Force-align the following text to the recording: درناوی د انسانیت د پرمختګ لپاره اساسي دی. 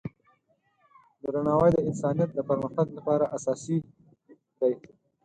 درناوی 1.23 1.69
د 1.73 1.77
انسانیت 1.89 2.29
د 2.33 2.39
پرمختګ 2.49 2.87
لپاره 2.97 3.25
اساسي 3.37 3.77
دی. 4.59 4.73